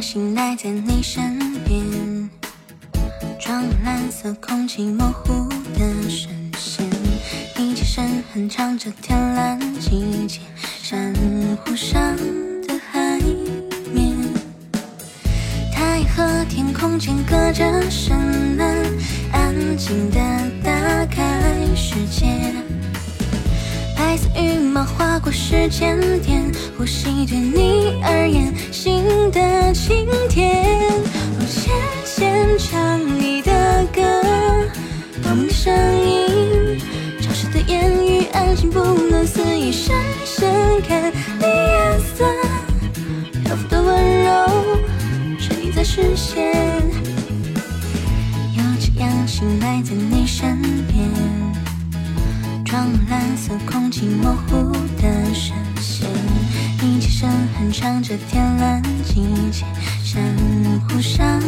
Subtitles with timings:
[0.00, 1.84] 醒来在你身边，
[3.38, 5.46] 装满蓝色空气模糊
[5.78, 6.88] 的视线，
[7.54, 10.40] 你起身哼唱着天蓝季节，
[10.82, 11.12] 珊
[11.62, 12.16] 瑚上
[12.66, 13.20] 的海
[13.92, 14.16] 面，
[15.70, 18.74] 太和天空间隔着深蓝，
[19.32, 20.18] 安静的
[20.64, 21.22] 打开
[21.76, 22.54] 世界。
[23.96, 26.42] 白色羽毛划过时间点，
[26.76, 28.52] 呼吸对你而言
[30.30, 30.64] 天。
[31.38, 31.74] 我浅
[32.06, 34.00] 浅唱你的歌，
[35.22, 35.74] 透明的声
[36.08, 36.78] 音，
[37.20, 38.78] 潮湿的言语，安静不
[39.10, 39.92] 能肆意，深
[40.24, 42.24] 深看你颜色，
[43.44, 44.30] 漂浮的温柔，
[45.40, 46.54] 沉溺在视线，
[48.56, 51.10] 又这样醒来在你身边。
[52.64, 54.70] 装满蓝色空气模糊
[55.02, 56.06] 的视线，
[56.80, 59.64] 你起身哼唱着天蓝季节，
[60.12, 60.20] 珊
[60.88, 61.38] 瑚上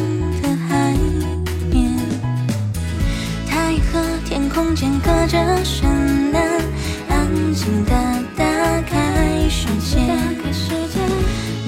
[0.41, 0.95] 的海
[1.69, 1.93] 面，
[3.51, 5.83] 太和天空间隔着绚
[6.31, 6.41] 烂，
[7.09, 7.91] 安静的
[8.37, 8.45] 打
[8.83, 10.17] 开时间。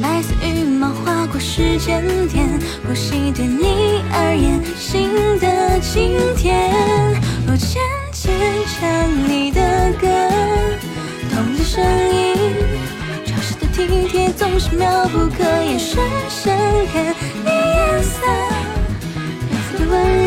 [0.00, 2.48] 白色羽毛划过时间点，
[2.86, 6.93] 呼吸对你而言新的晴天。
[14.54, 16.56] 体贴，总是妙不可言，深深
[16.92, 16.94] 看
[17.44, 18.20] 你颜色，
[19.50, 20.23] 漂浮的温柔，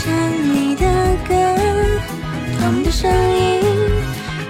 [0.00, 0.14] 唱
[0.54, 0.86] 你的
[1.26, 1.34] 歌，
[2.60, 3.60] 透明的声音，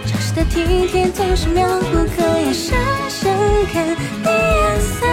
[0.04, 2.76] 潮湿的体贴，总是妙不可言，深
[3.08, 3.32] 深
[3.72, 5.06] 看你颜色，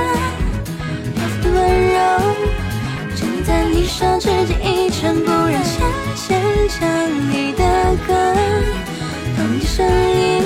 [1.16, 1.58] 漂浮的温
[1.88, 1.96] 柔，
[3.16, 5.64] 沉溺在你手指间一尘不染，
[6.16, 6.86] 渐渐唱
[7.32, 7.64] 你的
[8.06, 8.14] 歌，
[9.38, 10.44] 透明的声音，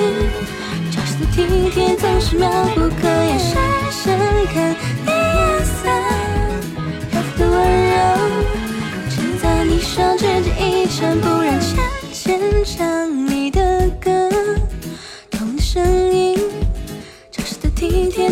[0.92, 1.36] 潮湿的体
[1.74, 3.09] 贴，总是妙不可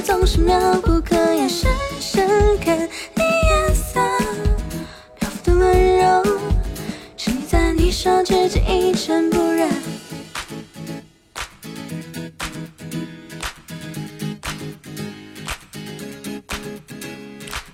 [0.00, 1.70] 总是妙不可言，深
[2.00, 2.26] 深
[2.60, 4.00] 看你颜色，
[5.16, 6.22] 漂浮的温柔，
[7.16, 9.68] 沉溺在你手指间一尘不染。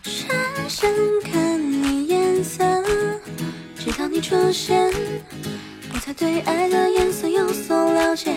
[0.03, 0.29] 深
[0.69, 0.93] 深
[1.23, 2.65] 看你颜色，
[3.79, 4.91] 直到你出现，
[5.93, 8.35] 我才对爱的颜色有所了解。